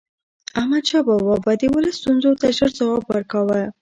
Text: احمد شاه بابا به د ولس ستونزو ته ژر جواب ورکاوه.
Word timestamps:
احمد 0.59 0.83
شاه 0.89 1.03
بابا 1.07 1.35
به 1.43 1.53
د 1.61 1.63
ولس 1.75 1.95
ستونزو 2.01 2.31
ته 2.39 2.47
ژر 2.57 2.69
جواب 2.77 3.03
ورکاوه. 3.07 3.61